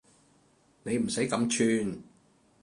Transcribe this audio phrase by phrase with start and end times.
[0.81, 1.47] 你唔使咁
[1.87, 2.01] 串